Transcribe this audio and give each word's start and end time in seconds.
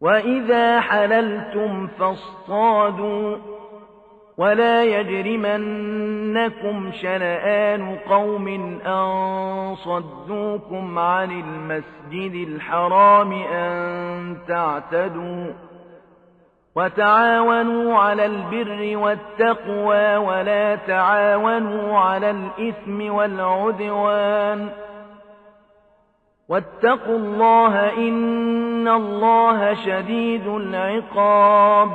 وإذا 0.00 0.80
حللتم 0.80 1.86
فاصطادوا 1.86 3.36
ولا 4.38 4.84
يجرمنكم 4.84 6.12
شنآن 6.92 7.96
قوم 7.96 8.48
أن 8.86 9.74
صدوكم 9.74 10.98
عن 10.98 11.30
المسجد 11.30 12.48
الحرام 12.48 13.32
أن 13.32 14.36
تعتدوا 14.48 15.52
وتعاونوا 16.74 17.98
على 17.98 18.26
البر 18.26 18.96
والتقوى 18.96 20.16
ولا 20.16 20.74
تعاونوا 20.74 21.98
على 21.98 22.30
الإثم 22.30 23.14
والعدوان 23.14 24.68
واتقوا 26.48 27.16
الله 27.16 27.96
إن 27.96 28.88
الله 28.88 29.74
شديد 29.74 30.46
العقاب. 30.46 31.90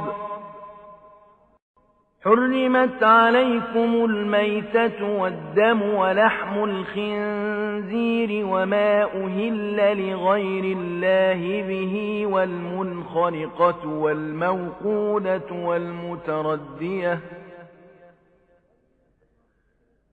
حرمت 2.25 3.03
عليكم 3.03 4.05
الميتة 4.05 5.19
والدم 5.19 5.81
ولحم 5.81 6.63
الخنزير 6.63 8.45
وما 8.45 9.03
أهل 9.03 10.09
لغير 10.09 10.77
الله 10.77 11.67
به 11.67 12.25
والمنخنقة 12.25 13.87
والموقودة 13.87 15.51
والمتردية 15.51 17.19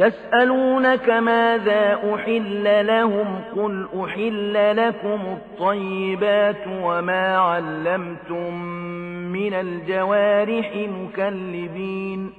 يسألونك 0.00 1.10
ماذا 1.10 1.98
أحل 2.14 2.86
لهم 2.86 3.40
قل 3.56 3.88
أحل 4.04 4.76
لكم 4.76 5.20
الطيبات 5.36 6.66
وما 6.82 7.36
علمتم 7.36 8.54
من 9.32 9.54
الجوارح 9.54 10.76
مكلبين 10.76 12.32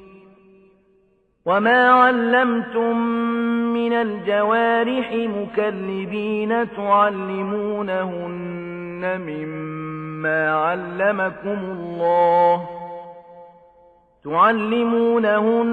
وما 1.45 1.91
علمتم 1.91 2.97
من 3.73 3.93
الجوارح 3.93 5.13
مكلبين 5.13 6.71
تعلمونهن 6.77 8.21
مما 9.21 10.51
علمكم 10.51 11.59
الله 11.59 12.80
تعلمونهن 14.23 15.63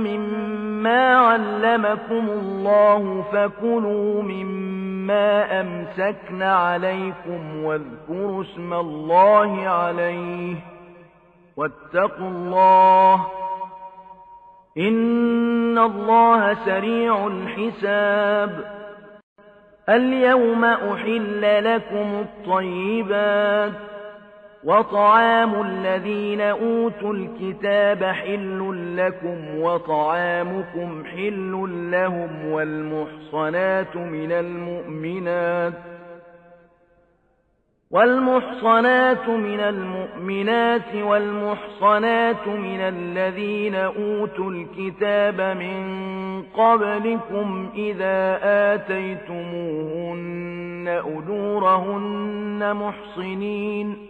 مما 0.00 1.16
علمكم 1.16 2.30
الله 2.30 3.24
فكلوا 3.32 4.22
مما 4.22 5.60
أمسكن 5.60 6.42
عليكم 6.42 7.64
واذكروا 7.64 8.42
اسم 8.42 8.72
الله 8.72 9.68
عليه 9.68 10.56
واتقوا 11.56 12.28
الله 12.28 13.26
إن 14.78 15.78
الله 15.78 16.54
سريع 16.54 17.26
الحساب 17.26 18.80
اليوم 19.88 20.64
أحل 20.64 21.64
لكم 21.64 22.24
الطيبات 22.24 23.72
وطعام 24.64 25.62
الذين 25.62 26.40
أوتوا 26.40 27.14
الكتاب 27.14 28.04
حل 28.04 28.96
لكم 28.96 29.60
وطعامكم 29.60 31.04
حل 31.04 31.68
لهم 31.90 32.46
والمحصنات 32.52 33.96
من 33.96 34.32
المؤمنات 34.32 35.72
والمحصنات 37.90 39.28
من 39.28 39.60
المؤمنات 39.60 40.94
والمحصنات 40.94 42.48
من 42.48 42.80
الذين 42.80 43.74
أوتوا 43.74 44.50
الكتاب 44.50 45.40
من 45.40 46.02
قبلكم 46.42 47.70
إذا 47.74 48.38
آتيتموهن 48.74 50.20
أجورهن 50.88 52.74
محصنين 52.74 54.09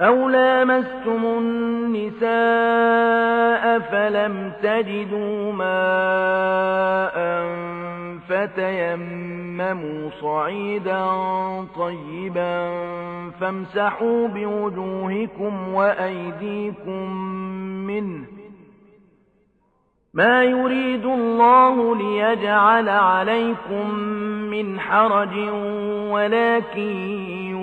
أو 0.00 0.28
لامستم 0.28 1.24
النساء 1.24 2.30
فلم 3.78 4.52
تجدوا 4.62 5.52
ماء 5.52 7.20
فتيمموا 8.28 10.10
صعيدا 10.20 11.06
طيبا 11.76 12.70
فامسحوا 13.40 14.28
بوجوهكم 14.28 15.74
وأيديكم 15.74 17.16
منه 17.86 18.24
ما 20.14 20.44
يريد 20.44 21.04
الله 21.04 21.96
ليجعل 21.96 22.88
عليكم 22.88 23.94
من 24.50 24.80
حرج 24.80 25.36
ولكن 26.10 27.39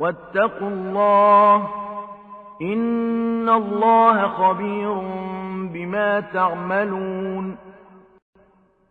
واتقوا 0.00 0.68
الله 0.68 1.68
إن 2.62 3.48
الله 3.48 4.28
خبير 4.28 4.94
بما 5.72 6.20
تعملون 6.20 7.56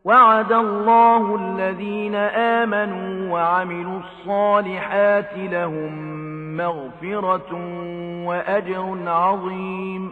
وعد 0.05 0.51
الله 0.51 1.35
الذين 1.35 2.15
آمنوا 2.15 3.33
وعملوا 3.33 3.99
الصالحات 3.99 5.31
لهم 5.35 5.91
مغفرة 6.57 7.53
وأجر 8.25 8.97
عظيم 9.07 10.11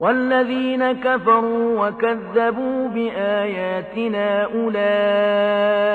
والذين 0.00 0.92
كفروا 0.92 1.88
وكذبوا 1.88 2.88
بآياتنا 2.88 4.44
أولئك 4.44 5.94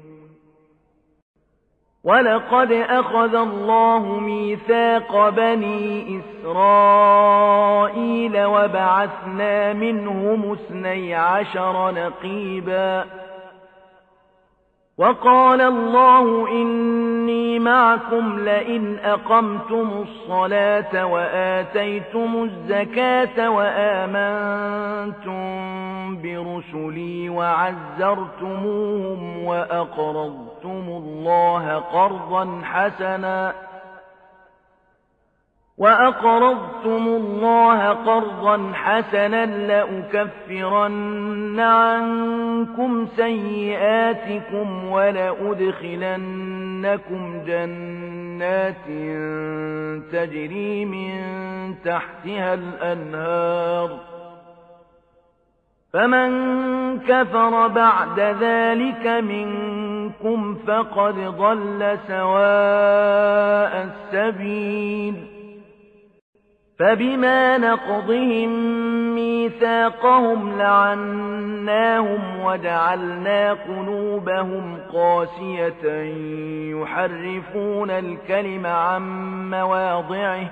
ولقد 2.03 2.71
أخذ 2.71 3.35
الله 3.35 4.19
ميثاق 4.19 5.29
بني 5.29 6.19
إسرائيل 6.41 7.63
وبعثنا 8.45 9.73
منهم 9.73 10.51
اثني 10.51 11.15
عشر 11.15 11.91
نقيبا 11.91 13.05
وقال 14.97 15.61
الله 15.61 16.47
إني 16.51 17.59
معكم 17.59 18.39
لئن 18.39 18.99
أقمتم 18.99 19.89
الصلاة 20.01 21.05
وآتيتم 21.05 22.43
الزكاة 22.43 23.49
وآمنتم 23.49 25.41
برسلي 26.21 27.29
وعزرتموهم 27.29 28.63
وأقرضتم 29.43 30.50
الله 30.69 31.75
قرضا 31.75 32.61
حسنا 32.63 33.53
وأقرضتم 35.77 37.07
الله 37.07 37.89
قرضا 37.89 38.71
حسنا 38.73 39.45
لأكفرن 39.45 41.59
عنكم 41.59 43.07
سيئاتكم 43.15 44.91
ولأدخلنكم 44.91 45.91
جنات 47.45 48.85
تجري 50.11 50.85
من 50.85 51.21
تحتها 51.85 52.53
الأنهار 52.53 54.10
فمن 55.93 56.31
كفر 56.99 57.67
بعد 57.67 58.19
ذلك 58.19 59.07
منكم 59.07 60.55
فقد 60.67 61.15
ضل 61.15 61.97
سواء 62.07 63.89
السبيل 63.89 65.41
فبما 66.79 67.57
نقضهم 67.57 68.49
ميثاقهم 69.15 70.57
لعناهم 70.57 72.21
وجعلنا 72.43 73.53
قلوبهم 73.53 74.77
قاسية 74.93 76.03
يحرفون 76.81 77.89
الكلم 77.91 78.65
عن 78.65 79.01
مواضعه 79.49 80.51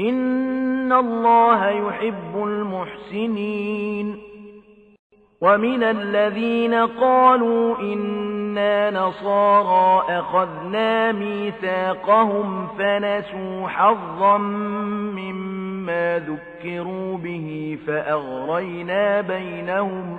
إن 0.00 0.92
الله 0.92 1.68
يحب 1.68 2.36
المحسنين 2.36 4.18
ومن 5.40 5.82
الذين 5.82 6.74
قالوا 6.74 7.78
إنا 7.78 8.90
نصارى 8.90 10.18
أخذنا 10.18 11.12
ميثاقهم 11.12 12.66
فنسوا 12.78 13.68
حظا 13.68 14.38
مما 14.38 16.18
ذكروا 16.18 17.18
به 17.18 17.78
فأغرينا 17.86 19.20
بينهم 19.20 20.18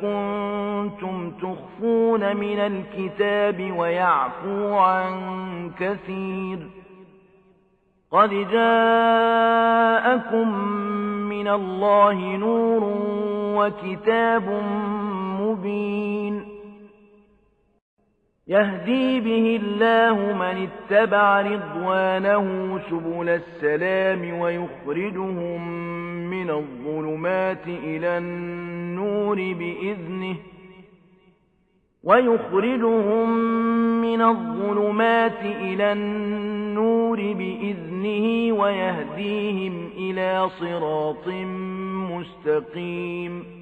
كنتم 0.00 1.30
تخفون 1.30 2.36
من 2.36 2.58
الكتاب 2.58 3.72
ويعفو 3.78 4.74
عن 4.74 5.12
كثير 5.80 6.58
قد 8.10 8.30
جاءكم 8.30 9.68
من 11.28 11.48
الله 11.48 12.36
نور 12.36 12.82
وكتاب 13.56 14.62
مبين 15.40 16.51
يهدي 18.52 19.20
به 19.20 19.60
الله 19.62 20.16
من 20.32 20.68
اتبع 20.68 21.40
رضوانه 21.40 22.78
سبل 22.90 23.28
السلام 23.28 24.38
ويخرجهم 24.40 25.68
من 26.30 26.50
الظلمات 26.50 27.66
إلى 27.66 28.18
النور 28.18 29.36
بإذنه 29.36 30.36
ويخرجهم 32.04 33.28
من 34.00 34.22
الظلمات 34.22 35.40
إلى 35.42 35.92
النور 35.92 37.16
بإذنه 37.16 38.52
ويهديهم 38.60 39.90
إلى 39.96 40.48
صراط 40.60 41.28
مستقيم 42.12 43.61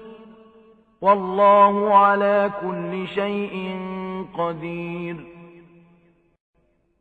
والله 1.01 1.97
على 1.97 2.51
كل 2.61 3.07
شيء 3.07 3.79
قدير. 4.37 5.31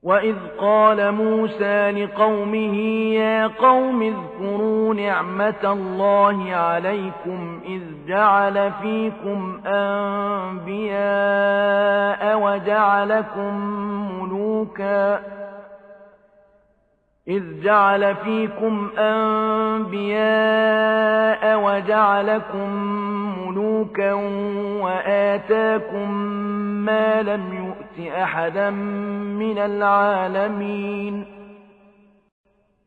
وإذ 0.03 0.37
قال 0.61 1.13
موسى 1.15 1.91
لقومه 1.91 2.77
يا 3.15 3.47
قوم 3.47 4.03
اذكروا 4.03 4.95
نعمة 4.95 5.73
الله 5.73 6.55
عليكم 6.55 7.61
إذ 7.65 7.83
جعل 8.09 8.73
فيكم 8.83 9.61
أنبياء 9.67 11.01
وجعلكم 12.43 13.55
ملوكا 14.21 15.21
إذ 17.31 17.63
جعل 17.63 18.15
فيكم 18.17 18.91
أنبياء 18.99 20.21
وجعلكم 21.65 22.71
ملوكا 23.47 24.13
وآتاكم 24.83 26.13
ما 26.85 27.23
لم 27.23 27.43
يؤت 27.65 28.13
أحدا 28.15 28.71
من 29.41 29.59
العالمين 29.59 31.40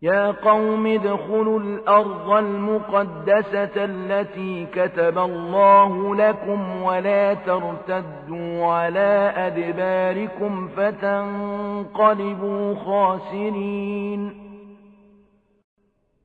يا 0.03 0.31
قوم 0.31 0.88
ادخلوا 0.88 1.60
الأرض 1.60 2.29
المقدسة 2.29 3.72
التي 3.75 4.67
كتب 4.74 5.17
الله 5.17 6.15
لكم 6.15 6.83
ولا 6.83 7.33
ترتدوا 7.33 8.74
على 8.74 9.33
أدباركم 9.36 10.67
فتنقلبوا 10.67 12.75
خاسرين. 12.75 14.42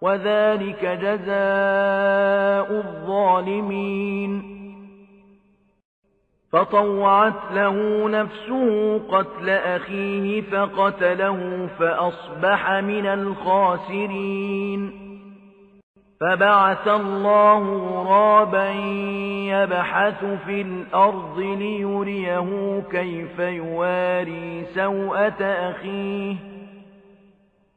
وذلك 0.00 0.84
جزاء 0.84 2.72
الظالمين. 2.72 4.56
فطوعت 6.52 7.52
له 7.52 8.08
نفسه 8.08 8.98
قتل 8.98 9.50
أخيه 9.50 10.40
فقتله 10.40 11.68
فأصبح 11.78 12.70
من 12.70 13.06
الخاسرين. 13.06 15.06
فبعث 16.20 16.88
الله 16.88 17.62
غرابا 18.02 18.70
يبحث 19.50 20.24
في 20.24 20.60
الأرض 20.60 21.38
ليريه 21.38 22.82
كيف 22.90 23.38
يواري 23.38 24.66
سوءة 24.74 25.42
أخيه. 25.42 26.55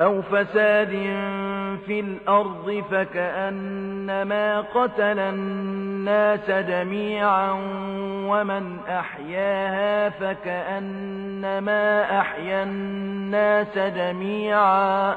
أو 0.00 0.22
فساد 0.22 0.90
في 1.86 2.00
الأرض 2.00 2.84
فكأنما 2.90 4.60
قتل 4.60 5.18
الناس 5.18 6.50
جميعا 6.50 7.50
ومن 8.28 8.78
أحياها 8.88 10.08
فكأنما 10.08 12.02
أحيا 12.20 12.62
الناس 12.62 13.78
جميعا 13.78 15.16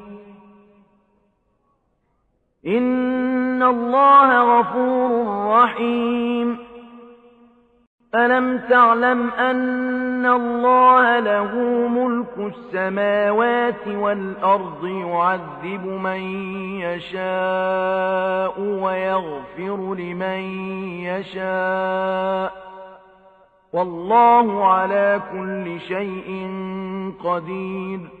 إن 2.67 3.63
الله 3.63 4.59
غفور 4.59 5.35
رحيم 5.47 6.57
ألم 8.15 8.57
تعلم 8.69 9.29
أن 9.29 10.25
الله 10.25 11.19
له 11.19 11.55
ملك 11.87 12.37
السماوات 12.37 13.87
والأرض 13.87 14.85
يعذب 14.85 15.85
من 15.85 16.21
يشاء 16.81 18.59
ويغفر 18.59 19.95
لمن 19.95 20.41
يشاء 21.03 22.51
والله 23.73 24.65
على 24.65 25.21
كل 25.31 25.79
شيء 25.79 26.49
قدير 27.23 28.20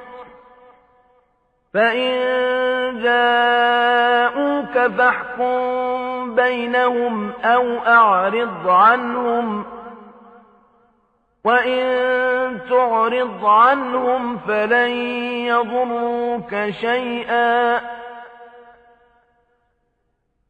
فإن 1.73 2.11
جاءوك 3.03 4.91
فاحكم 4.97 6.35
بينهم 6.35 7.31
أو 7.31 7.77
أعرض 7.77 8.67
عنهم 8.69 9.65
وإن 11.43 12.59
تعرض 12.69 13.45
عنهم 13.45 14.37
فلن 14.37 14.89
يضروك 15.47 16.69
شيئا 16.69 17.81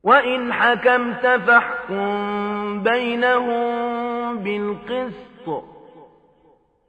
وإن 0.04 0.54
حكمت 0.54 1.28
فاحكم 1.28 2.84
بينهم 2.84 4.38
بالقسط 4.38 5.71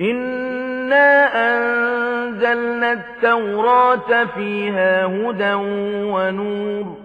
إنا 0.00 1.28
أنزلنا 1.34 2.92
التوراة 2.92 4.24
فيها 4.24 5.04
هدى 5.06 5.54
ونور 6.12 6.96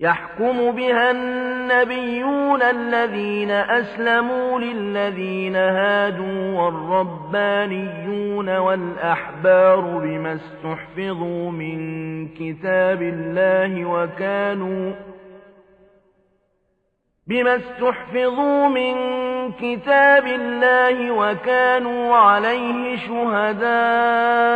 يحكم 0.00 0.70
بها 0.70 1.10
النبيون 1.10 2.62
الذين 2.62 3.50
أسلموا 3.50 4.60
للذين 4.60 5.56
هادوا 5.56 6.60
والربانيون 6.60 8.56
والأحبار 8.56 9.80
بما 9.80 10.32
استحفظوا 10.34 11.50
من 11.50 11.78
كتاب 12.28 13.02
الله 13.02 13.84
وكانوا 13.84 14.92
بما 17.26 17.56
استحفظوا 17.56 18.68
من 18.68 18.94
كتاب 19.60 20.26
الله 20.26 21.10
وكانوا 21.10 22.16
عليه 22.16 22.96
شهداء 22.96 24.48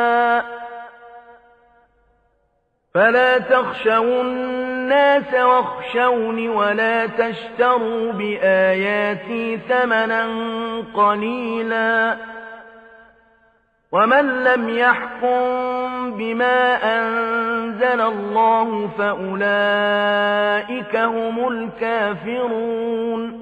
فلا 2.94 3.38
تخشوا 3.38 4.22
الناس 4.22 5.35
واخشوني 5.35 6.48
ولا 6.48 7.07
تشتروا 7.07 8.12
بآياتي 8.12 9.59
ثمنا 9.68 10.26
قليلا 10.94 12.16
ومن 13.92 14.44
لم 14.44 14.68
يحكم 14.68 16.12
بما 16.16 16.74
أنزل 16.98 18.00
الله 18.00 18.90
فأولئك 18.98 20.96
هم 20.96 21.48
الكافرون 21.48 23.41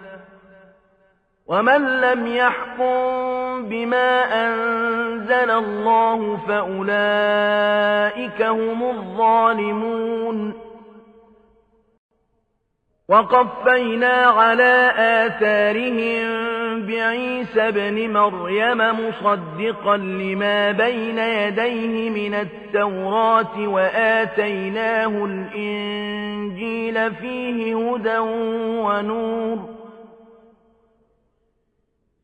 ومن 1.51 2.01
لم 2.01 2.27
يحكم 2.27 3.65
بما 3.69 4.23
أنزل 4.47 5.51
الله 5.51 6.37
فأولئك 6.47 8.41
هم 8.41 8.83
الظالمون 8.83 10.53
وقفينا 13.09 14.13
على 14.13 14.91
آثارهم 14.97 16.51
بعيسى 16.87 17.71
بن 17.71 18.13
مريم 18.13 18.77
مصدقا 18.77 19.97
لما 19.97 20.71
بين 20.71 21.17
يديه 21.17 22.09
من 22.09 22.33
التوراة 22.33 23.67
وآتيناه 23.67 25.25
الإنجيل 25.25 27.15
فيه 27.15 27.75
هدى 27.75 28.17
ونور 28.17 29.80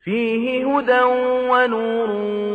فيه 0.07 0.65
هدى 0.77 1.01
ونور 1.51 2.09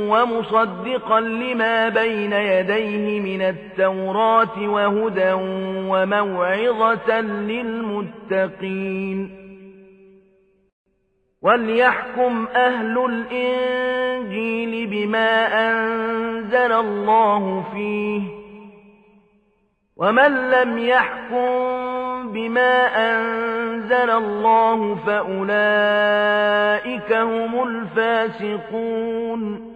ومصدقا 0.08 1.20
لما 1.20 1.88
بين 1.88 2.32
يديه 2.32 3.20
من 3.20 3.42
التوراة 3.42 4.68
وهدى 4.68 5.32
وموعظة 5.92 7.20
للمتقين. 7.20 9.18
وليحكم 11.42 12.46
أهل 12.54 13.04
الإنجيل 13.04 14.86
بما 14.86 15.46
أنزل 15.70 16.72
الله 16.72 17.64
فيه 17.74 18.22
ومن 19.96 20.50
لم 20.50 20.78
يحكم 20.78 21.52
بما 22.32 22.86
أنزل 22.96 23.61
الله 24.10 24.94
فأولئك 25.06 25.52
هم 27.12 27.68
الفاسقون. 27.68 29.72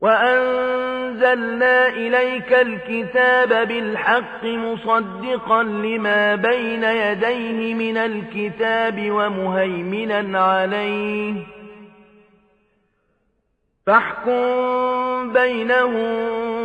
وأنزلنا 0.00 1.88
إليك 1.88 2.52
الكتاب 2.52 3.68
بالحق 3.68 4.44
مصدقا 4.44 5.62
لما 5.62 6.34
بين 6.34 6.84
يديه 6.84 7.74
من 7.74 7.96
الكتاب 7.96 9.10
ومهيمنا 9.10 10.44
عليه. 10.44 11.34
فاحكم 13.86 15.32
بينهم 15.32 16.57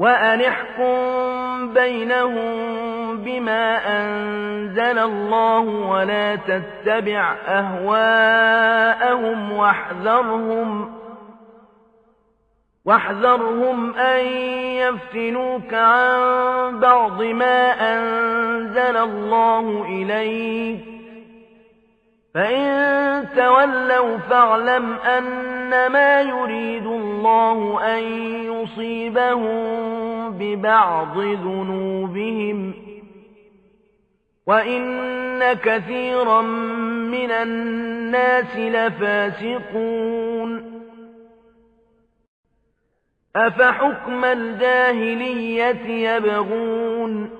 وأنحكم 0.00 1.74
بينهم 1.74 2.50
بما 3.16 3.80
أنزل 4.00 4.98
الله 4.98 5.60
ولا 5.60 6.36
تتبع 6.36 7.36
أهواءهم 7.48 8.72
واحذرهم 9.52 10.92
واحذرهم 12.84 13.94
أن 13.94 14.26
يفتنوك 14.76 15.74
عن 15.74 16.80
بعض 16.80 17.22
ما 17.22 17.70
أنزل 17.94 18.96
الله 18.96 19.84
إليك 19.88 20.99
فإن 22.34 23.28
تولوا 23.36 24.18
فاعلم 24.18 24.92
أنما 24.92 26.20
يريد 26.20 26.86
الله 26.86 27.80
أن 27.96 28.02
يصيبهم 28.44 29.60
ببعض 30.38 31.18
ذنوبهم 31.18 32.74
وإن 34.46 35.52
كثيرا 35.52 36.42
من 37.10 37.30
الناس 37.30 38.56
لفاسقون 38.56 40.00
أفحكم 43.36 44.24
الجاهلية 44.24 46.10
يبغون 46.10 47.39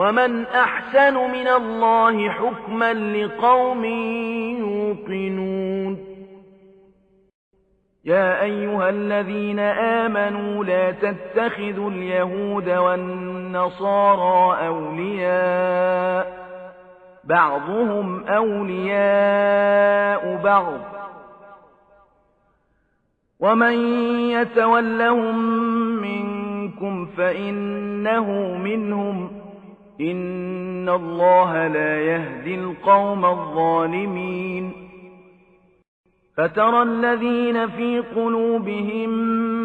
ومن 0.00 0.46
أحسن 0.46 1.14
من 1.14 1.48
الله 1.48 2.28
حكما 2.28 2.92
لقوم 2.92 3.84
يوقنون 4.58 5.98
يا 8.04 8.42
أيها 8.42 8.88
الذين 8.88 9.58
آمنوا 9.58 10.64
لا 10.64 10.90
تتخذوا 10.90 11.90
اليهود 11.90 12.68
والنصارى 12.68 14.66
أولياء 14.66 16.40
بعضهم 17.24 18.24
أولياء 18.24 19.60
بعض 20.44 20.80
ومن 23.40 23.74
يتولهم 24.30 25.38
منكم 26.02 27.06
فإنه 27.06 28.56
منهم 28.56 29.39
إن 30.00 30.88
الله 30.88 31.66
لا 31.66 32.00
يهدي 32.00 32.54
القوم 32.54 33.24
الظالمين 33.24 34.72
فترى 36.36 36.82
الذين 36.82 37.68
في 37.68 37.98
قلوبهم 38.16 39.10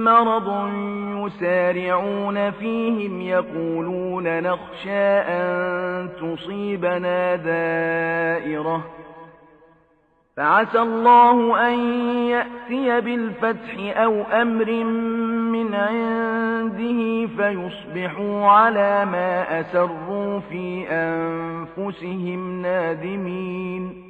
مرض 0.03 0.69
يسارعون 1.25 2.51
فيهم 2.51 3.21
يقولون 3.21 4.43
نخشى 4.43 5.07
أن 5.27 6.09
تصيبنا 6.21 7.35
دائرة 7.35 8.85
فعسى 10.37 10.79
الله 10.79 11.67
أن 11.67 11.79
يأتي 12.27 13.01
بالفتح 13.01 13.97
أو 13.97 14.21
أمر 14.21 14.83
من 15.55 15.75
عنده 15.75 17.27
فيصبحوا 17.37 18.47
على 18.47 19.05
ما 19.05 19.59
أسروا 19.59 20.39
في 20.39 20.87
أنفسهم 20.89 22.61
نادمين. 22.61 24.05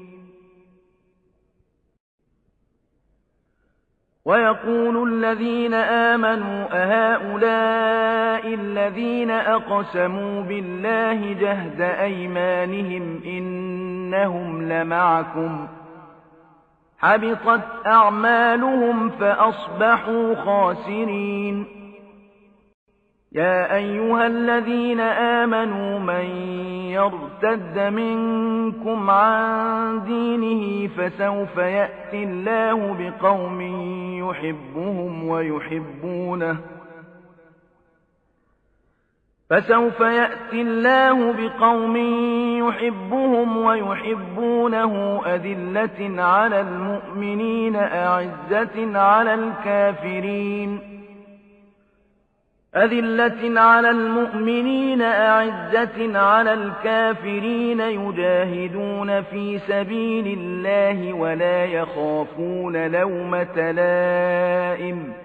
ويقول 4.26 5.14
الذين 5.14 5.74
آمنوا 5.74 6.68
أهؤلاء 6.72 8.54
الذين 8.54 9.32
أقسموا 9.32 10.42
بالله 10.42 11.34
جهد 11.34 11.82
أيمانهم 11.82 13.22
إنهم 13.26 14.70
لمعكم 14.70 15.68
ۖ 15.82 15.85
حبطت 17.00 17.62
أعمالهم 17.86 19.10
فأصبحوا 19.10 20.36
خاسرين. 20.36 21.66
يا 23.32 23.76
أيها 23.76 24.28
الذين 24.28 25.00
آمنوا 25.00 26.00
من 26.00 26.26
يرتد 26.92 27.80
منكم 27.80 29.10
عن 29.10 30.04
دينه 30.04 30.88
فسوف 30.88 31.58
يأتي 31.58 32.24
الله 32.24 32.96
بقوم 33.00 33.62
يحبهم 34.30 35.28
ويحبونه 35.28 36.58
فسوف 39.50 40.00
يأتي 40.00 40.62
الله 40.62 41.34
بقوم 41.34 41.98
يحبهم 42.68 43.58
ويحبونه 43.58 45.22
أذلة 45.26 46.24
على 46.24 46.62
المؤمنين 46.62 47.76
أعزة 47.76 49.00
على 49.00 49.34
الكافرين. 49.34 50.80
أذلة 52.76 53.62
على 53.62 53.90
المؤمنين 53.90 55.02
أعزة 55.02 56.20
على 56.20 56.54
الكافرين. 56.54 57.80
يجاهدون 57.80 59.22
في 59.22 59.60
سبيل 59.60 60.40
الله 60.40 61.14
ولا 61.14 61.66
يخافون 61.66 62.92
لومة 62.92 63.72
لائم. 63.72 65.25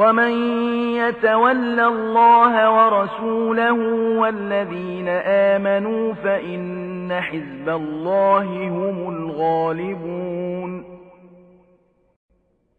ومن 0.00 0.32
يتول 0.96 1.80
الله 1.80 2.70
ورسوله 2.70 3.72
والذين 4.20 5.08
آمنوا 5.26 6.12
فإن 6.14 7.12
حزب 7.20 7.68
الله 7.68 8.68
هم 8.68 9.14
الغالبون 9.14 10.49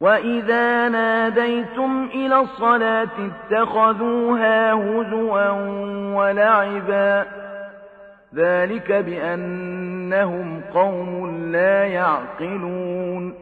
وإذا 0.00 0.88
ناديتم 0.88 2.08
إلى 2.14 2.40
الصلاة 2.40 3.08
اتخذوها 3.18 4.72
هزوا 4.72 5.50
ولعبا 6.16 7.26
ذلك 8.34 8.92
بأنهم 8.92 10.60
قوم 10.74 11.36
لا 11.52 11.86
يعقلون 11.86 13.34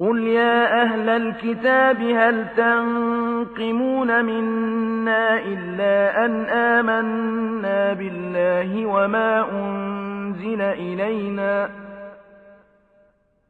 قل 0.00 0.18
يا 0.18 0.82
أهل 0.82 1.08
الكتاب 1.08 2.02
هل 2.02 2.46
تنقمون 2.56 4.24
منا 4.24 5.38
إلا 5.38 6.24
أن 6.24 6.46
آمنا 6.46 7.92
بالله 7.92 8.86
وما 8.86 9.50
أنزل 9.52 10.60
إلينا 10.62 11.85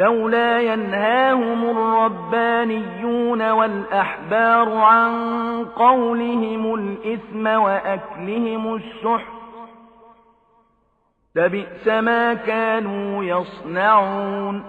لولا 0.00 0.60
ينهاهم 0.60 1.70
الربانيون 1.70 3.50
والأحبار 3.50 4.74
عن 4.74 5.12
قولهم 5.64 6.74
الإثم 6.74 7.46
وأكلهم 7.46 8.74
السحت 8.74 9.32
لبئس 11.36 11.88
ما 11.88 12.34
كانوا 12.34 13.24
يصنعون. 13.24 14.62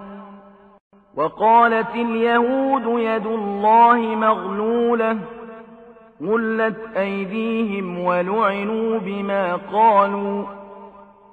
وقالت 1.15 1.95
اليهود 1.95 2.99
يد 2.99 3.25
الله 3.25 3.97
مغلولة 3.97 5.17
غلت 6.23 6.97
أيديهم 6.97 7.99
ولعنوا 7.99 8.99
بما 8.99 9.55
قالوا. 9.55 10.60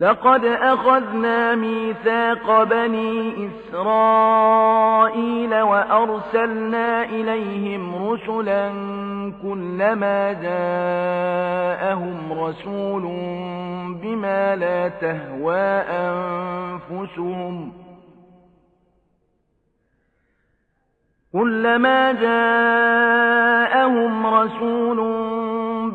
لقد 0.00 0.44
أخذنا 0.44 1.54
ميثاق 1.54 2.62
بني 2.62 3.48
إسرائيل 3.48 5.60
وأرسلنا 5.60 7.04
إليهم 7.04 8.08
رسلا 8.08 8.72
كلما 9.42 10.32
جاءهم 10.32 12.32
رسول 12.32 13.02
بما 14.02 14.56
لا 14.56 14.88
تهوى 14.88 15.82
أنفسهم. 15.88 17.72
كلما 21.32 22.12
جاءهم 22.12 24.26
رسول 24.26 25.35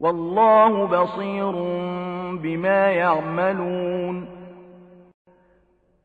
والله 0.00 0.86
بصير 0.86 1.52
بما 2.42 2.86
يعملون. 2.86 4.26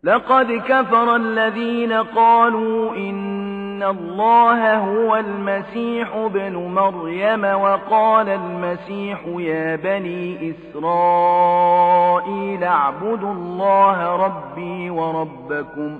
لقد 0.04 0.52
كفر 0.52 1.16
الذين 1.16 1.94
قالوا 1.94 2.96
إن 2.96 3.84
الله 3.84 4.78
هو 4.78 5.16
المسيح 5.16 6.16
ابن 6.16 6.56
مريم 6.56 7.44
وقال 7.44 8.30
المسيح 8.30 9.28
يا 9.28 9.76
بني 9.76 10.52
إسرائيل 10.52 11.84
اعبدوا 12.64 13.34
الله 13.34 14.16
ربي 14.16 14.90
وربكم. 14.90 16.00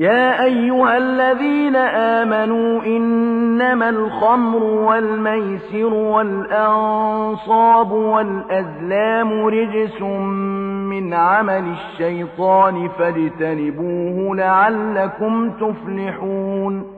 يا 0.00 0.44
أيها 0.44 0.96
الذين 0.96 1.76
آمنوا 1.76 2.82
إنما 2.82 3.88
الخمر 3.88 4.62
والميسر 4.62 5.94
والأنصاب 5.94 7.90
والأزلام 7.92 9.44
رجس 9.46 10.02
من 10.90 11.14
عمل 11.14 11.72
الشيطان 11.72 12.88
فاجتنبوه 12.88 14.36
لعلكم 14.36 15.50
تفلحون 15.50 16.97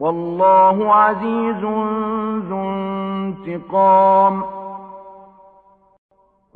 والله 0.00 0.94
عزيز 0.94 1.64
ذو 2.48 2.70
انتقام. 2.70 4.42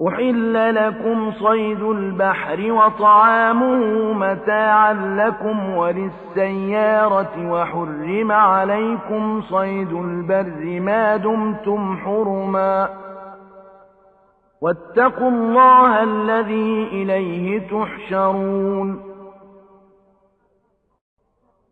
أحل 0.08 0.74
لكم 0.74 1.32
صيد 1.32 1.82
البحر 1.82 2.72
وطعامه 2.72 4.12
متاعا 4.12 4.92
لكم 4.92 5.76
وللسيارة 5.76 7.50
وحرم 7.50 8.32
عليكم 8.32 9.40
صيد 9.42 9.92
البر 9.92 10.80
ما 10.80 11.16
دمتم 11.16 11.96
حرما. 11.96 12.88
واتقوا 14.62 15.28
الله 15.28 16.02
الذي 16.02 16.88
إليه 16.92 17.68
تحشرون. 17.68 19.13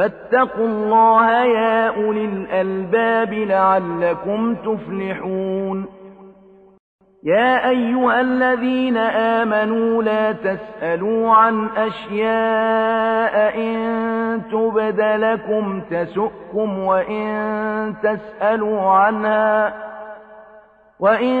فاتقوا 0.00 0.66
الله 0.66 1.30
يا 1.30 1.88
أولي 1.88 2.24
الألباب 2.24 3.32
لعلكم 3.32 4.54
تفلحون. 4.54 5.86
يا 7.24 7.68
أيها 7.68 8.20
الذين 8.20 8.96
آمنوا 8.96 10.02
لا 10.02 10.32
تسألوا 10.32 11.30
عن 11.30 11.68
أشياء 11.76 13.58
إن 13.58 14.42
تبد 14.52 15.00
لكم 15.00 15.80
تسؤكم 15.90 16.78
وإن 16.78 17.94
تسألوا 18.02 18.80
عنها 18.80 19.74
وإن 21.00 21.36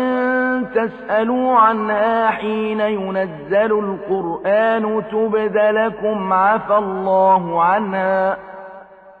تسألوا 0.74 1.54
عنها 1.54 2.30
حين 2.30 2.80
ينزل 2.80 3.72
القرآن 3.72 5.02
تبد 5.12 5.56
لكم 5.56 6.32
عفى 6.32 6.76
الله 6.76 7.62
عنها 7.62 8.49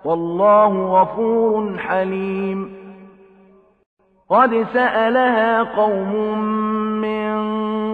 والله 0.04 1.00
غفور 1.00 1.78
حليم. 1.78 2.80
قد 4.30 4.66
سألها 4.72 5.62
قوم 5.62 6.38
من 7.00 7.30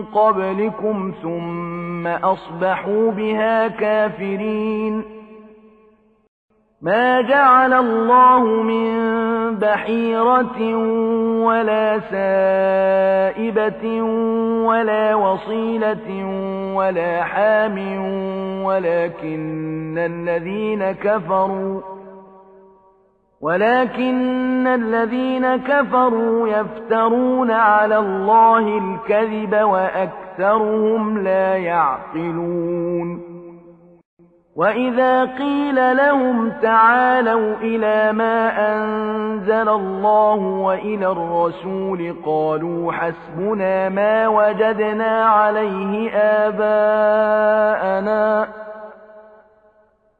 قبلكم 0.02 1.12
ثم 1.22 2.06
أصبحوا 2.06 3.10
بها 3.10 3.68
كافرين. 3.68 5.02
ما 6.82 7.20
جعل 7.20 7.72
الله 7.72 8.44
من 8.44 8.96
بحيرة 9.54 10.76
ولا 11.46 12.00
سائبة 12.00 14.02
ولا 14.66 15.14
وصيلة 15.14 16.24
ولا 16.74 17.24
حام 17.24 17.78
ولكن 18.64 19.98
الذين 19.98 20.92
كفروا 20.92 21.95
ولكن 23.42 24.66
الذين 24.66 25.56
كفروا 25.56 26.48
يفترون 26.48 27.50
على 27.50 27.98
الله 27.98 28.78
الكذب 28.78 29.54
وأكثرهم 29.54 31.18
لا 31.18 31.56
يعقلون. 31.56 33.36
وإذا 34.56 35.24
قيل 35.24 35.96
لهم 35.96 36.50
تعالوا 36.62 37.56
إلى 37.56 38.12
ما 38.12 38.48
أنزل 38.74 39.68
الله 39.68 40.36
وإلى 40.36 41.06
الرسول 41.06 42.16
قالوا 42.26 42.92
حسبنا 42.92 43.88
ما 43.88 44.28
وجدنا 44.28 45.24
عليه 45.24 46.10
آباءنا 46.46 47.46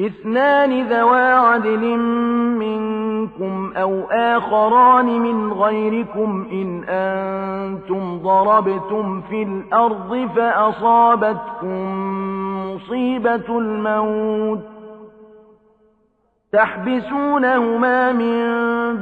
اثنان 0.00 0.88
ذوى 0.88 1.32
عدل 1.32 1.96
منكم 2.58 3.72
أو 3.76 4.04
آخران 4.10 5.20
من 5.20 5.52
غيركم 5.52 6.46
إن 6.52 6.84
أنتم 6.88 8.18
ضربتم 8.18 9.20
في 9.20 9.42
الأرض 9.42 10.28
فأصابتكم 10.36 11.84
مصيبة 12.74 13.58
الموت 13.58 14.60
تحبسونهما 16.52 18.12
من 18.12 18.42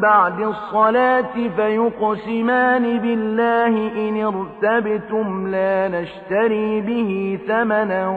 بعد 0.01 0.41
الصلاة 0.41 1.49
فيقسمان 1.57 2.99
بالله 2.99 3.93
إن 4.09 4.25
ارتبتم 4.25 5.49
لا 5.49 5.89
نشتري 5.89 6.81
به 6.81 7.39
ثمنا 7.49 8.09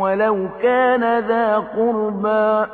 ولو 0.00 0.48
كان 0.62 1.18
ذا 1.18 1.58
قربا 1.58 2.66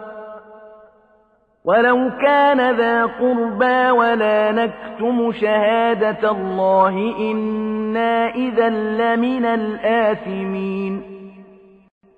ولو 1.65 2.11
كان 2.23 2.77
ذا 2.77 3.07
قربى 3.07 3.91
ولا 3.91 4.53
نكتم 4.53 5.33
شهادة 5.33 6.31
الله 6.31 7.15
إنا 7.19 8.29
إذا 8.29 8.69
لمن 8.69 9.45
الآثمين. 9.45 11.16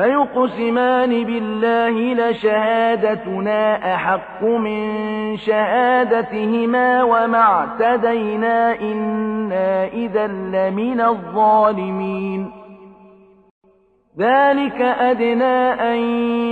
فيقسمان 0.00 1.24
بالله 1.24 2.14
لشهادتنا 2.14 3.94
أحق 3.94 4.42
من 4.42 5.36
شهادتهما 5.36 7.02
وما 7.02 7.38
اعتدينا 7.38 8.80
إنا 8.80 9.84
إذا 9.84 10.26
لمن 10.26 11.00
الظالمين. 11.00 12.50
ذلك 14.18 14.80
أدنى 14.80 15.72
أن 15.92 15.98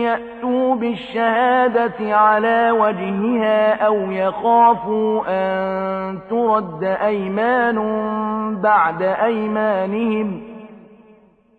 يأتوا 0.03 0.75
بالشهادة 0.75 2.17
على 2.17 2.71
وجهها 2.71 3.87
أو 3.87 4.11
يخافوا 4.11 5.23
أن 5.29 6.19
ترد 6.31 6.85
أيمان 6.85 7.79
بعد 8.63 9.03
أيمانهم. 9.03 10.58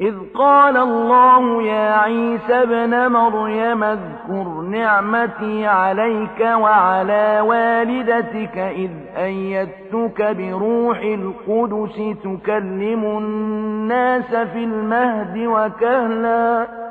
إذ 0.00 0.14
قال 0.34 0.76
الله 0.76 1.62
يا 1.62 1.92
عيسى 1.92 2.62
ابْنَ 2.62 3.12
مريم 3.12 3.84
اذكر 3.84 4.44
نعمتي 4.60 5.66
عليك 5.66 6.40
وعلى 6.40 7.40
والدتك 7.40 8.58
إذ 8.58 8.90
أيدتك 9.16 10.36
بروح 10.38 10.98
القدس 10.98 11.96
تكلم 12.24 13.04
الناس 13.04 14.34
في 14.34 14.64
المهد 14.64 15.38
وكهلاً 15.38 16.86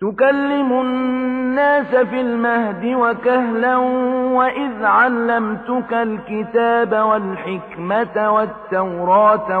تكلم 0.00 0.72
الناس 0.72 1.94
في 1.94 2.20
المهد 2.20 2.84
وكهلا 2.84 3.76
وإذ 4.36 4.84
علمتك 4.84 5.92
الكتاب 5.92 6.92
والحكمة 6.92 8.32
والتوراة 8.32 9.60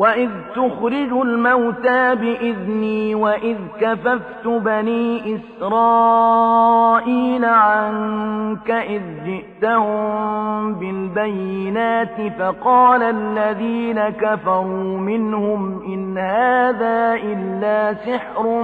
وإذ 0.00 0.30
تخرج 0.54 1.12
الموتى 1.12 2.14
بإذني 2.14 3.14
وإذ 3.14 3.56
كففت 3.80 4.46
بني 4.46 5.36
إسرائيل 5.60 7.44
عنك 7.44 8.70
إذ 8.70 9.02
جئتهم 9.24 10.74
بالبينات 10.74 12.32
فقال 12.38 13.02
الذين 13.02 14.08
كفروا 14.08 14.98
منهم 14.98 15.82
إن 15.82 16.18
هذا 16.18 17.14
إلا 17.14 17.94
سحر 17.94 18.62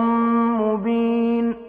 مبين 0.61 1.66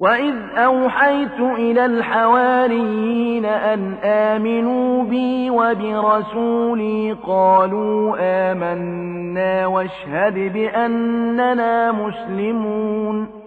وإذ 0.00 0.34
أوحيت 0.56 1.40
إلى 1.40 1.86
الحواريين 1.86 3.44
أن 3.44 3.94
آمنوا 4.04 5.02
بي 5.02 5.50
وبرسولي 5.50 7.12
قالوا 7.26 8.16
آمنا 8.20 9.66
واشهد 9.66 10.52
بأننا 10.52 11.92
مسلمون 11.92 13.37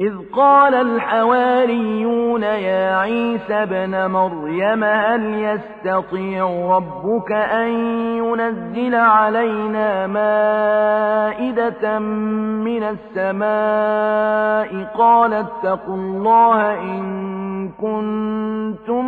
إذ 0.00 0.12
قال 0.36 0.74
الحواريون 0.74 2.42
يا 2.42 2.96
عيسى 2.96 3.66
بن 3.66 4.10
مريم 4.10 4.84
هل 4.84 5.34
يستطيع 5.34 6.66
ربك 6.76 7.32
أن 7.32 7.68
ينزل 8.16 8.94
علينا 8.94 10.06
مائدة 10.06 11.98
من 11.98 12.82
السماء؟ 12.82 14.84
قال 14.98 15.32
اتقوا 15.32 15.96
الله 15.96 16.80
إن 16.80 17.68
كنتم 17.68 19.04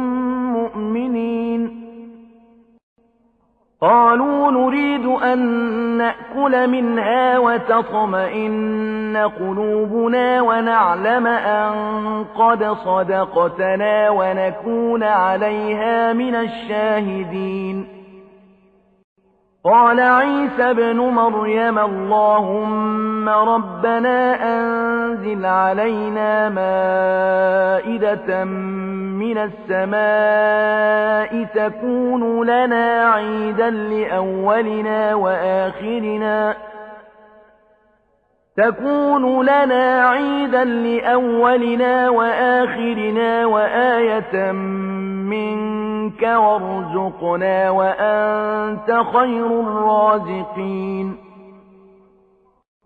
مؤمنين. 0.53 1.46
قالوا 3.81 4.51
نريد 4.51 5.07
أن 5.07 5.39
نأكل 5.99 6.71
منها 6.71 7.39
وتطمئن 7.39 9.31
قلوبنا 9.41 10.43
ونعلم 10.43 11.27
أن 11.27 11.75
قد 12.39 12.65
صدقتنا 12.65 14.11
ونكون 14.11 15.03
عليها 15.03 16.13
من 16.13 16.35
الشاهدين. 16.35 17.89
قال 19.65 20.01
عيسى 20.01 20.71
ابْنُ 20.71 20.97
مريم 20.97 21.79
اللهم 21.79 23.29
ربنا 23.29 24.37
أنزل 24.59 25.47
علينا 25.47 26.49
مائدة 26.49 28.45
من 29.19 29.39
السماء 29.39 31.45
تكون 31.45 32.47
لنا 32.47 33.11
عيدا 33.11 33.71
لأولنا 33.71 35.15
وآخرنا. 35.15 36.57
تكون 38.57 39.43
لنا 39.43 40.09
عيدا 40.09 40.65
لأولنا 40.65 42.09
وآخرنا 42.09 43.47
وآية 43.47 44.53
منك 45.33 46.23
وارزقنا 46.23 47.71
وأنت 47.71 49.01
خير 49.13 49.61
الرازقين. 49.61 51.26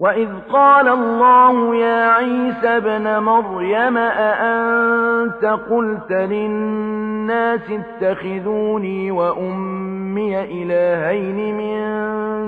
وإذ 0.00 0.28
قال 0.52 0.88
الله 0.88 1.76
يا 1.76 2.10
عيسى 2.10 2.68
ابْنَ 2.76 3.18
مريم 3.18 3.96
أأنت 3.96 5.44
قلت 5.70 6.12
للناس 6.12 7.60
اتخذوني 7.70 9.10
وأمي 9.10 10.40
إلهين 10.40 11.56
من 11.56 11.80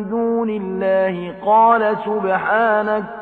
دون 0.09 0.50
الله 0.50 1.34
قال 1.46 1.96
سبحانك 2.05 3.21